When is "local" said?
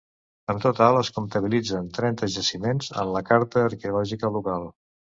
4.41-4.73